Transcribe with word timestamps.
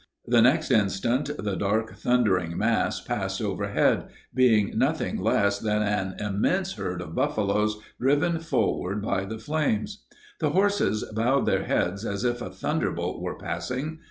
The 0.25 0.41
next 0.41 0.71
instant 0.71 1.29
the 1.37 1.55
dark, 1.55 1.95
thundering 1.95 2.57
mass 2.57 2.99
passed 2.99 3.39
overhead, 3.39 4.07
being 4.33 4.75
nothing 4.75 5.19
less 5.21 5.59
than 5.59 5.83
an 5.83 6.15
immense 6.19 6.73
herd 6.73 7.01
of 7.03 7.13
buffaloes 7.13 7.77
driven 7.99 8.39
forward 8.39 9.03
by 9.03 9.25
the 9.25 9.37
flames. 9.37 10.03
The 10.39 10.49
horses 10.49 11.03
bowed 11.15 11.45
their 11.45 11.65
heads 11.65 12.03
as 12.03 12.23
if 12.23 12.41
a 12.41 12.49
thunderbolt 12.49 13.21
were 13.21 13.37
passing. 13.37 13.99